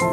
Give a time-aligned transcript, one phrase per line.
[0.00, 0.06] 今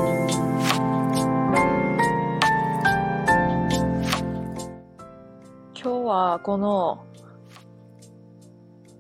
[5.76, 7.06] 日はこの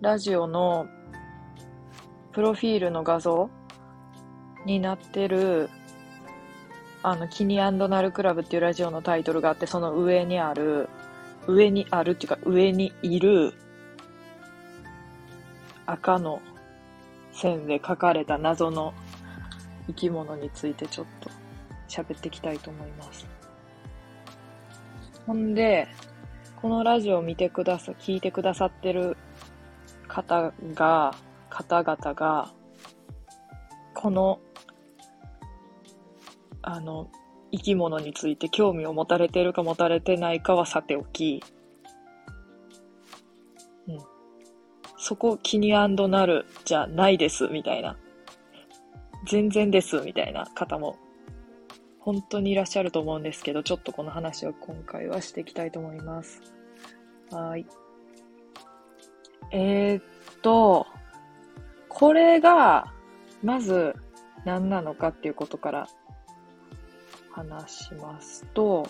[0.02, 0.86] ラジオの
[2.34, 3.50] プロフィールの画像
[4.68, 5.72] になってる
[7.02, 10.88] あの、キニナルクラブっていうラジオのタイトルがあって、その上にある、
[11.48, 13.56] 上にあるっていうか、上にいる
[15.88, 16.42] 赤の
[17.32, 18.94] 線で書かれた謎の
[19.88, 21.30] 生き物についてちょっと
[21.88, 23.28] 喋っていきたいと思います。
[25.26, 25.88] ほんで、
[26.62, 29.18] このラジオを見てくださ、聞いてくださってる
[30.08, 31.16] 方が、
[31.50, 32.52] 方々が、
[33.94, 34.40] この、
[36.62, 37.10] あの、
[37.52, 41.44] 生き物について興味を持たれてるか持たれてないかはさておき、
[43.88, 44.00] うん。
[44.98, 47.98] そこ気になるじゃないです、みたいな。
[49.26, 50.98] 全然です、みたいな方も、
[52.00, 56.42] 本当にいらっしゃると思うんですけど、ちょっとこの話を今回はしていきたいと思います。
[57.32, 57.66] はい。
[59.52, 60.04] えー、っ
[60.42, 60.86] と、
[61.90, 62.94] これが、
[63.44, 63.96] まず
[64.44, 65.88] 何なのかっていうことから
[67.32, 68.88] 話しますと、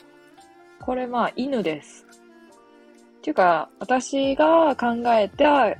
[0.79, 2.05] これまあ犬です。
[3.17, 5.75] っていうか、私が考えた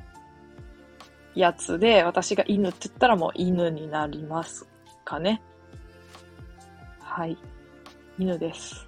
[1.35, 4.67] やつで、私が犬って言ったらもう犬になります
[5.03, 5.41] かね。
[6.99, 7.37] はい。
[8.17, 8.87] 犬です。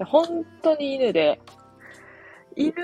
[0.00, 1.40] 本当に犬で、
[2.56, 2.74] 犬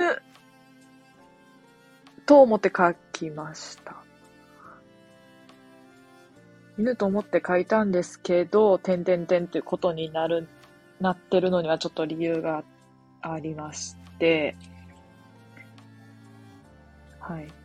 [2.27, 3.97] と思って書きました。
[6.79, 10.49] 犬と思って書いたんですけど、点々点っていうことになる、
[11.01, 12.63] なってるのにはちょっと理由が
[13.21, 14.57] ありまして、
[17.19, 17.60] はい。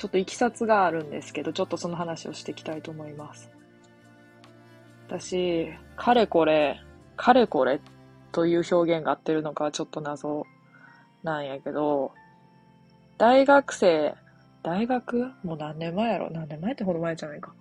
[0.00, 3.50] ちょっといきさつがあるんですけど、ちょっとその話をしていきたいと思います。
[5.06, 6.80] 私、かれこれ、
[7.18, 7.82] かれこれ
[8.32, 10.46] という表現が合ってるのかちょっと謎
[11.22, 12.12] なんやけど、
[13.18, 14.14] 大学生、
[14.62, 15.32] 大学？
[15.44, 16.30] もう何年前やろ？
[16.30, 17.52] 何年前ってほど前じゃないか。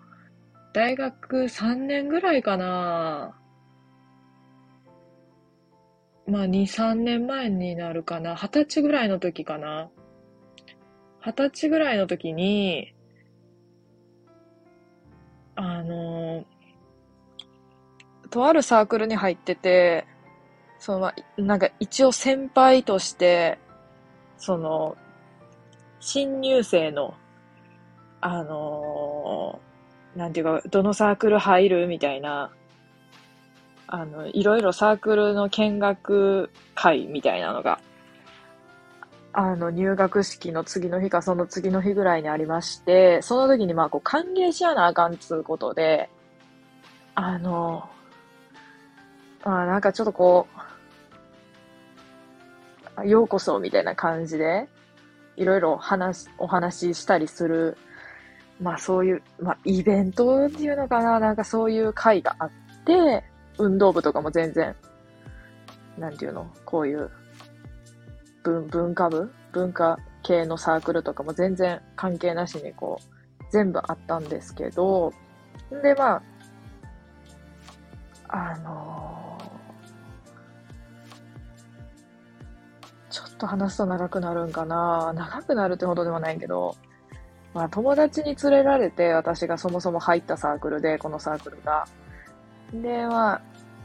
[0.71, 3.35] 大学3年ぐらいかな
[6.25, 8.33] まあ2、3年前になるかな。
[8.33, 9.89] 二十歳ぐらいの時かな。
[11.29, 12.93] 二十歳ぐらいの時に、
[15.55, 16.43] あの、
[18.31, 20.07] とあるサークルに入ってて、
[20.79, 23.59] その、なんか一応先輩として、
[24.37, 24.97] その、
[25.99, 27.13] 新入生の、
[28.21, 32.51] あのー、なんていうか、どのサークル入るみたいな、
[33.85, 37.79] あの、いろいろサークルの見学会みたいなのが
[39.41, 46.09] あの、入学式の次の日かその次の日ぐらいにありまして、その時にまあ、こう、歓迎しやなあかんつうことで、
[47.15, 47.89] あの、
[49.45, 50.45] まあ、なんかちょっとこ
[52.97, 54.67] う、ようこそみたいな感じで、
[55.37, 57.77] いろいろ話、お話ししたりする、
[58.59, 62.51] まあそういう、まあイベントっていうのかな、なんかそういう会があっ
[62.85, 63.23] て、
[63.57, 64.75] 運動部とかも全然、
[65.97, 67.09] なんていうの、こういう
[68.43, 75.11] 文、文化部文化系のサークルとかも全然関係なしにこう、全部あったんですけど、
[75.81, 76.15] で、ま
[78.27, 86.75] あ、あのー、ちょっと話すと長くなるんかな長くなるってほどではないけど、
[87.53, 91.87] まあ友達に連れられて私がそもそも入ったサークルで、このサークルが。
[92.73, 93.41] で、まあ、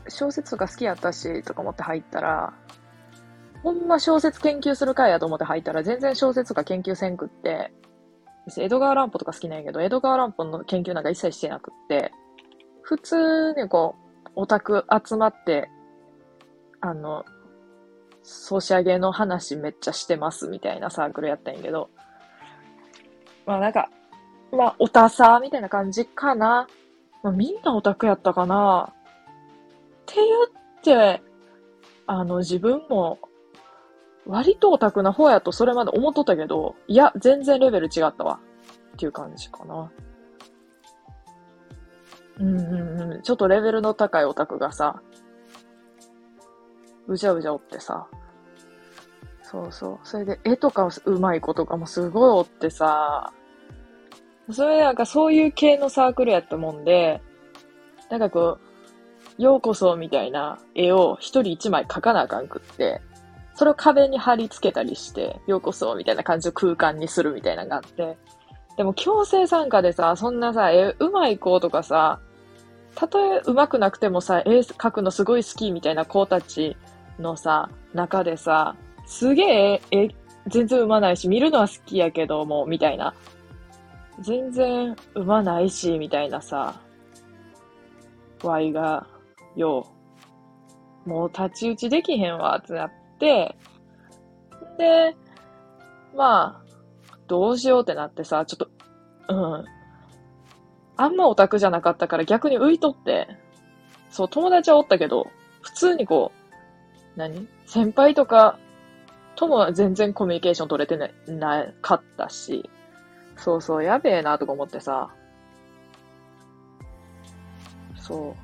[0.09, 2.53] 小説とか好きやったし、とか思って入ったら、
[3.65, 7.73] ほんま小説研究する会やと思って入ったら全然小説とか研究せんくって、
[8.59, 12.13] 江戸川乱歩とか好きなんやけど、江戸川乱歩の研究なんか一切してなくって、
[12.83, 15.71] 普通にこう、オタク集まって、
[16.83, 17.25] あの、
[18.23, 21.89] ソシャゲの話めっちゃしてますみたいなサークルやったんやけど、
[23.47, 23.89] まあなんか、
[24.53, 26.69] まあオタサーみたいな感じかな。
[27.23, 28.93] まあみんなオタクやったかな。
[28.93, 31.22] って言って、
[32.07, 33.19] あの自分も
[34.26, 38.41] 割とオタクな方やとそれまで思っとったけど、いや、全然レベル違ったわ。
[38.94, 39.91] っていう感じかな。
[42.38, 43.22] うんうんうん。
[43.22, 45.03] ちょっとレベルの高いオタクがさ、
[47.06, 48.06] うじゃうじゃおってさ、
[49.42, 49.98] そうそう。
[50.03, 53.32] それで絵とかうまい子とかもすごいおってさ、
[54.50, 57.22] それなんかそういう系のサークルやったもんで、
[58.10, 58.59] なんかこ
[59.38, 63.00] う、ようこそみたいな絵を一人一枚描かなあかんくって、
[63.54, 68.16] それを壁に貼り付けたりして、ようこそみたいな感じの空間にするみたいなのがあって、
[68.77, 72.21] でも強制参加でさ、そんなさ、え、うまい子とかさ、
[72.97, 76.77] たとえ上手くなくてもさ、絵描くのすごい好きみたいな子たち
[77.18, 78.74] のさ、中でさ、
[79.06, 80.09] すげえ絵、
[80.48, 83.15] 全然上手ないし、見るのは好きやけども、みたいな。
[84.21, 86.80] 全然上手ないし、みたいなさ、
[88.42, 89.07] ワイが、
[89.57, 89.86] よ
[91.07, 92.92] う、もう太刀打ちできへんわ、ってなっ
[93.24, 93.56] て、
[94.76, 95.16] で、
[96.15, 98.68] まあ、どうしようってなってさ、ちょっと、
[99.28, 99.65] うん。
[100.97, 103.28] あんまオタクじゃなかったから逆に浮いとって、
[104.10, 105.26] そう、友達はおったけど、
[105.62, 106.32] 普通にこ
[107.16, 107.48] う、何？
[107.66, 108.59] 先輩とか
[109.36, 112.68] とも全然コミュニケーション取れてななかったし、
[113.36, 115.10] そうそう、やべえなとか思ってさ、
[117.97, 118.36] そ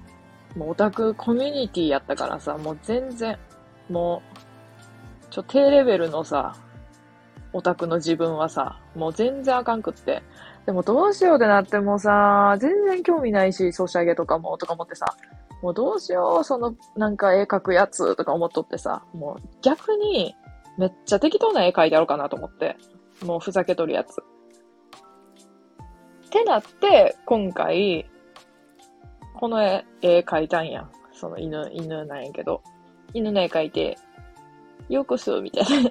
[0.57, 0.59] う。
[0.59, 3.39] もうオタクコミュニティやったからさ、もう全然、
[3.89, 4.30] もう、
[5.31, 6.55] ちょ、低レベルのさ、
[7.53, 10.23] オタクの自分はさ、もう全然あかんくって。
[10.67, 15.17] でもどうしようってなってもさ、全然興味ないし、ソシャゲとかも、とか思ってさ、
[15.63, 20.37] もうどうしよう、その、なんか絵描くやつとか思っとってさ、もう逆に、
[20.79, 22.77] めっちゃ適当な絵描いてやろうかなと思って。
[23.25, 24.23] もうふざけとるやつ。
[26.27, 28.09] ってなって、今回、
[29.35, 30.89] この絵、絵描いたんや。
[31.13, 32.63] その犬、犬なんやけど。
[33.13, 33.99] 犬の絵描いて、
[34.91, 35.91] ようこそ、みたいな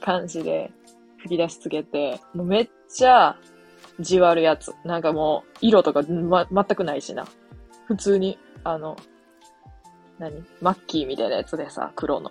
[0.00, 0.70] 感じで
[1.18, 3.36] 吹き出しつけて、もうめっちゃ
[3.98, 4.72] じわるやつ。
[4.84, 7.26] なんかもう、色とか、ま、全くないしな。
[7.86, 8.96] 普通に、あの、
[10.20, 10.44] 何？
[10.60, 12.30] マッキーみたいなやつでさ、黒の。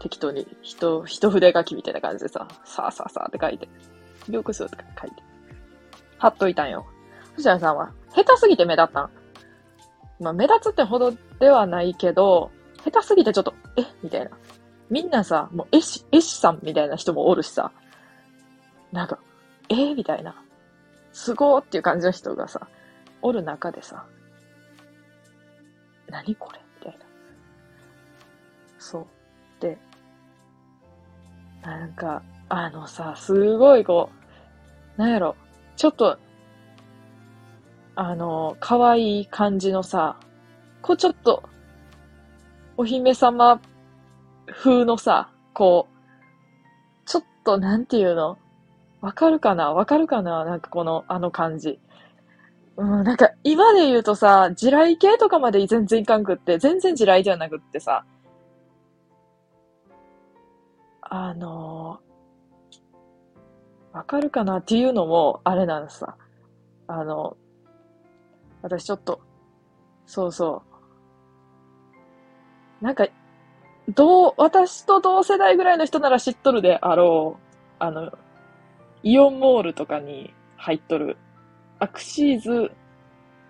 [0.00, 3.68] 適当に、人、一筆書きみたいな感じでさ、さあさあさあって書いて、
[4.30, 5.22] よくするとか書いて、
[6.16, 6.86] 貼っといたんよ。
[7.34, 9.10] 藤谷さんは、下手すぎて目立ったん？
[10.20, 12.50] まあ、目立つってほどではないけど、
[12.82, 13.84] 下手すぎてちょっと、え？
[14.02, 14.30] みたいな。
[14.90, 17.72] みんなさ、もう絵師、絵師さんみたいな人もおるしさ、
[18.92, 19.18] なんか、
[19.68, 20.40] えー、みたいな。
[21.12, 22.66] すごーっていう感じの人がさ、
[23.22, 24.04] おる中でさ、
[26.08, 26.60] 何これ？
[26.80, 27.04] みたいな。
[28.78, 29.06] そう。
[29.60, 29.78] で、
[31.62, 34.10] なんか、あのさ、すごいこ
[34.96, 35.36] う、なんやろ、
[35.76, 36.18] ちょっと、
[37.96, 40.18] あの、可愛い感じのさ、
[40.82, 41.42] こうちょっと、
[42.76, 43.60] お姫様
[44.52, 45.94] 風のさ、こう、
[47.06, 48.38] ちょっとなんていうの？
[49.00, 49.72] わかるかな？
[49.72, 50.44] わかるかな？
[50.44, 51.78] なんかこの、あの感じ。
[52.76, 58.04] うん、なんか今で言うとさ、地雷系とかまで全然いかんくって、全然地雷じゃなくってさ、
[61.02, 62.00] あの
[63.92, 66.16] わかるかなっていうのも、あれなんさ。
[66.88, 67.36] あの、
[68.60, 69.20] 私ちょっと、
[70.04, 70.62] そうそ
[72.82, 72.84] う。
[72.84, 73.06] なんか、
[73.88, 77.44] どう、私と同世代ぐらいの人なら知っとるであろう。
[77.78, 78.12] あの、
[79.02, 81.16] イオンモールとかに入っとる、
[81.78, 82.72] アクシーズ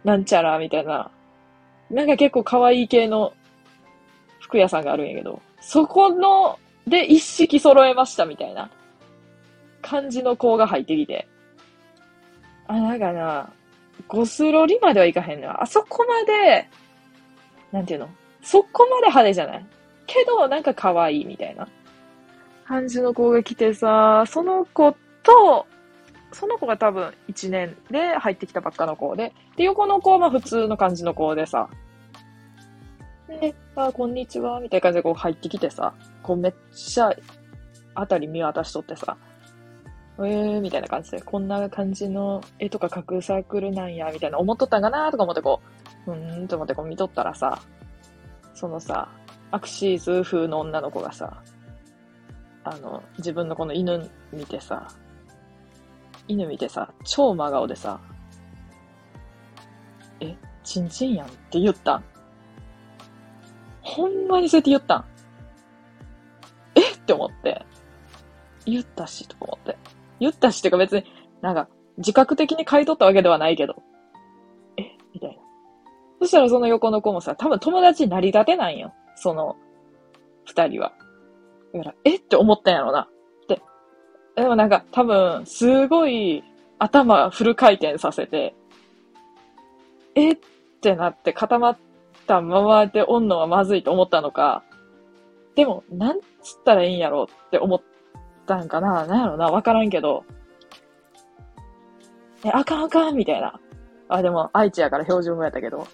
[0.03, 1.11] なんちゃらみたいな、
[1.91, 3.33] なんか結構可愛い系の
[4.41, 8.71] 服屋さんがあるんやけど、そこの、で一式揃えましたみたいな
[9.81, 11.29] 感じの子が入ってきて。
[12.67, 13.53] あ、なんかな、
[14.09, 15.63] ゴスロリまではいかへんな。
[15.63, 16.69] あそこまで、
[17.71, 18.09] なんていうの？
[18.43, 19.67] そこまで派手じゃない？
[20.07, 21.69] けど、なんか可愛いみたいな。
[22.67, 24.93] 感じの子が来てさ、その子
[25.23, 25.67] と、
[26.33, 31.69] その子が多分1年で入ってきたばっかの子で、で、横の子はまあ普通の感じの子でさ、
[33.29, 37.15] で、あ、こんにちは、みたいな感じでこう入ってきてさ、こうめっちゃ、
[37.97, 39.17] あたり見渡しとってさ、
[40.19, 45.61] えー、みたいな感じで、こんな感じの絵とか描くサークルなんや、みたいな思っとったんかなとか思ってこ
[46.07, 47.61] う、うーんと思ってこう見とったらさ、
[48.55, 49.09] そのさ、
[49.55, 51.41] アクシーズ風の女の子がさ、
[52.65, 54.89] あの、自分のこの犬見てさ、
[56.27, 58.01] 犬見てさ、超真顔でさ、
[60.19, 60.35] え、
[60.65, 62.05] チンチンやんって言ったん。
[63.81, 65.05] ほんまにそうやって言ったん。
[66.75, 66.81] え？
[66.91, 67.65] って思って。
[68.67, 69.79] 言ったし、とか思って。
[70.19, 71.05] 言ったし、ってか別に、
[71.43, 71.69] なんか、
[71.99, 73.77] 自覚的に買い取ったわけではないけど。
[74.79, 74.83] え？
[75.13, 75.37] みたいな。
[76.19, 78.93] そしたらその横の子もさ、多分友達になりたてなんよ。
[79.25, 79.57] その、
[80.45, 80.93] 二人は。
[81.73, 82.17] だから、え？
[82.17, 83.01] って思ったんやろな。
[83.01, 83.63] って
[84.37, 86.45] でもなんか多分、すごい
[86.79, 88.55] 頭フル回転させて、
[90.15, 90.33] え？
[90.33, 90.39] っ
[90.83, 91.79] てなって固まっ
[92.27, 94.63] たままでおんのはまずいと思ったのか、
[95.55, 96.27] でも、なんつっ
[96.67, 97.83] たらいいんやろうって思っ
[98.45, 100.27] たんかななんやろなわからんけど、
[102.45, 103.59] え、あかんあかんみたいな。
[104.09, 105.87] あ、でも、愛知やから標準語やったけど、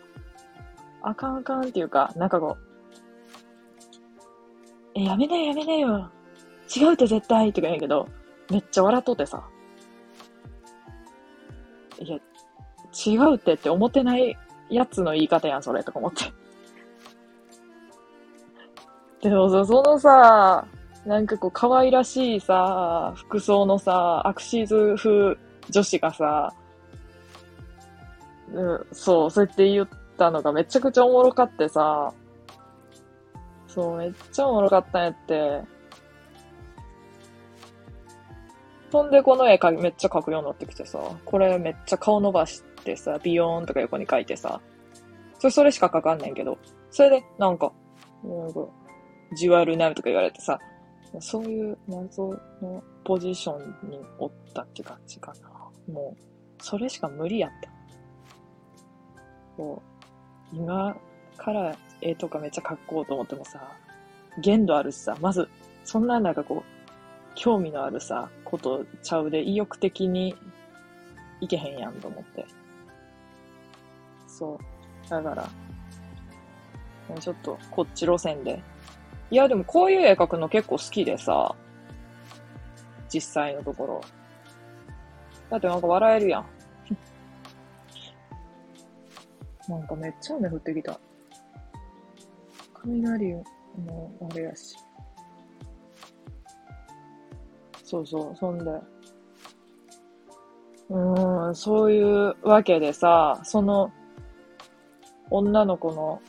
[1.03, 2.70] あかんあかんっていうか、なんかこう、
[4.94, 6.11] え、やめなよやめなよ。
[6.75, 8.09] 違うって絶対とか言うけど、
[8.50, 9.42] めっちゃ笑っとってさ。
[11.99, 12.16] いや、
[13.06, 14.37] 違うってって思ってない
[14.68, 16.32] やつの言い方やん、それ、とか思って。
[19.28, 20.66] でもさ、そのさ、
[21.04, 25.37] なんかこう、可愛らしいさ、服装のさ、アクシーズ風
[25.70, 26.52] 女子がさ、
[28.52, 32.12] うん、そう、そうやって言ったのがめちゃくちゃおもろかってさ、
[33.75, 35.62] そう、めっちゃおもろかったんやって。
[38.91, 44.61] そんでこの絵かめっちゃ描くようになってきてさ、これめっちゃ顔伸ばしてさ、ビヨーンとか横に描いてさ、
[45.39, 46.59] それそれしか描かんねんけど、
[46.91, 47.73] それでなんか、
[48.25, 48.67] なんか、
[49.37, 50.59] じわるなるとか言われてさ、
[51.21, 55.49] そういう謎のポジションにおったって感じかな。
[55.93, 56.23] もう、
[56.62, 57.71] それしか無理やった。
[59.57, 59.83] こ
[60.53, 60.97] う、今
[61.37, 63.61] から絵とかめっちゃ描こうと思ってもさ、
[64.39, 65.49] 限度あるしさ、まず、
[65.85, 70.35] そんななんかこう、興味のあるさ、ことちゃうで意欲的に
[71.41, 72.47] いけへんやんと思って。
[74.27, 74.59] そ
[75.07, 75.11] う。
[75.11, 75.49] だから、
[77.09, 78.63] もうちょっとこっち路線で
[79.31, 81.55] いや、でもこういう絵描くの結構好きでさ、
[83.13, 84.01] 実際のところ。
[85.49, 86.47] だってなんか笑えるやん。
[89.69, 90.99] なんかめっちゃ雨降ってきた。
[92.85, 94.77] 雷もあれやし。
[97.85, 98.65] そうそう、そんで。
[100.91, 103.93] うん、そういうわけでさ、その、
[105.31, 106.21] 女の子の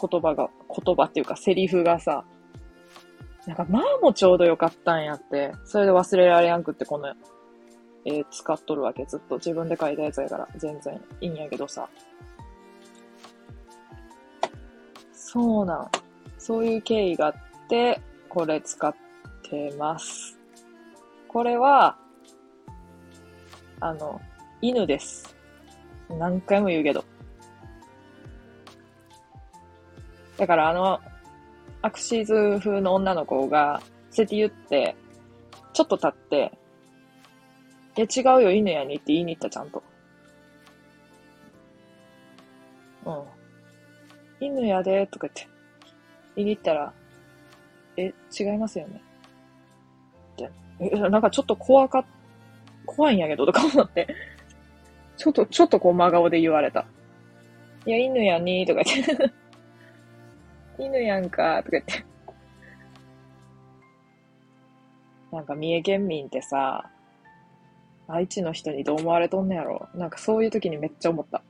[0.00, 0.50] 言葉が、
[0.84, 2.24] 言葉っていうかセリフがさ、
[3.46, 5.52] なんか、まあもちょうどよかったんやって。
[5.64, 7.12] それで忘れられやんくってこの、
[8.04, 9.04] えー、使っとるわけ。
[9.04, 11.88] ずっと自分で書いたやつやから全然いいんやけどさ。
[15.32, 15.90] そうなん。
[16.36, 17.34] そういう経緯があっ
[17.66, 17.98] て、
[18.28, 18.94] これ使っ
[19.42, 20.38] てます。
[21.26, 21.96] これは、
[23.80, 24.20] あの、
[24.60, 25.34] 犬です。
[26.10, 27.02] 何回も言うけど。
[30.36, 31.00] だからあの、
[31.80, 34.94] アクシーズ風の女の子が、そうやって言って、
[35.72, 36.52] ちょっと経って、
[37.96, 39.82] いや違うよ、犬やにって言いに行った、ちゃんと。
[43.06, 43.41] うん。
[44.42, 45.48] 犬やで、とか言って。
[46.34, 46.92] 言いに行ったら、
[47.96, 49.00] え、違いますよね。
[50.32, 50.50] って。
[50.80, 52.04] え、なんかちょっと怖か、
[52.84, 54.08] 怖いんやけど、とか思って。
[55.16, 56.86] ちょっと、ちょっとこう真顔で言われた。
[57.86, 59.32] いや、犬やに、とか言って
[60.78, 62.04] 犬やんか、とか言って。
[65.30, 66.90] なんか三重県民ってさ、
[68.08, 69.88] 愛知の人にどう思われとんねやろ。
[69.94, 71.42] なんかそういう時にめっちゃ思った。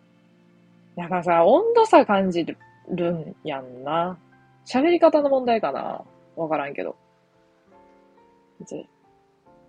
[0.96, 2.58] だからさ、温度差感じる
[2.90, 4.18] るんやんな。
[4.64, 6.02] 喋り方の問題かな
[6.36, 6.96] わからんけど。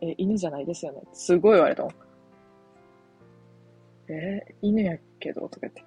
[0.02, 1.02] え、犬じゃないですよね。
[1.14, 1.94] すごい言われたもん。
[4.10, 5.84] え犬やけど、とか言って。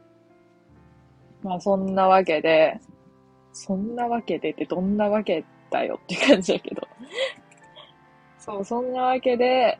[1.42, 2.80] まあそんなわけで、
[3.52, 6.87] そんなわけでってどんなわけだよって感じだけど
[8.38, 9.78] そう、そんなわけで、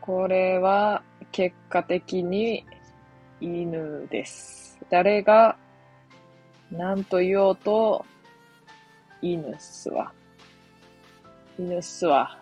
[0.00, 2.64] これは結果的に
[3.40, 4.78] 犬です。
[4.90, 5.56] 誰が
[6.70, 8.04] 何と言おうと
[9.22, 10.12] 犬っすわ。
[11.58, 12.38] 犬っすわ。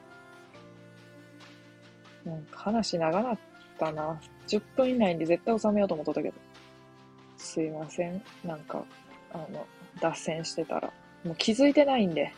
[2.24, 3.38] なんか話長なっ
[3.78, 4.20] たな。
[4.46, 6.34] 10分以内に絶対収めようと思っとったけど。
[7.36, 8.22] すいません。
[8.44, 8.84] なんか、
[9.32, 9.66] あの、
[10.00, 10.92] 脱線してたら。
[11.24, 12.32] もう気づいてないんで、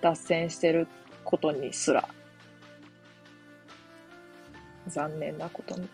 [0.00, 0.86] 脱線してる
[1.24, 2.08] ことにすら。
[4.86, 5.88] 残念なことに。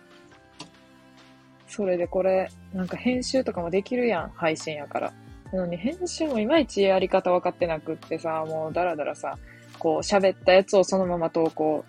[1.77, 5.13] それでこれ、なんか編集とかもできるやん、配信やから。
[5.53, 9.37] なのに編集もいまいちやり方分かってなくってさ、もうだらだらさ、
[9.79, 11.85] こう喋ったやつをそのまま投稿、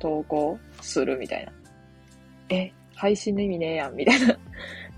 [0.00, 1.52] 投稿するみたいな。
[2.48, 4.36] え、配信の意味ねえやん、みたいな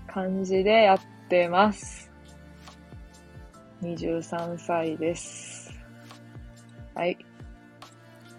[0.07, 2.11] 感じでやってます。
[3.83, 5.71] 23歳です。
[6.95, 7.15] はい。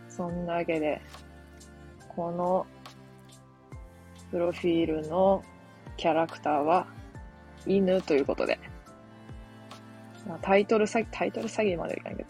[0.08, 1.00] そんなわけで、
[2.08, 2.66] この
[4.32, 5.44] プロフィールの
[5.96, 6.86] キャラクターは
[7.66, 8.58] 犬ということで、
[10.26, 12.28] まあ、タイトル詐欺、タイトル詐欺までいかないけど、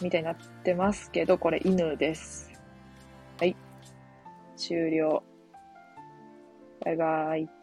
[0.00, 2.50] みたいになってますけど、これ犬です。
[3.38, 3.56] はい。
[4.56, 5.22] 終了。
[6.84, 7.53] バイバイ。